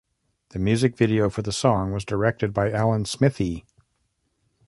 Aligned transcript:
The 0.49 0.57
music 0.57 0.97
video 0.97 1.29
for 1.29 1.43
the 1.43 1.51
song 1.51 1.91
was 1.91 2.03
directed 2.03 2.55
by 2.55 2.71
Alan 2.71 3.05
Smithee. 3.05 3.67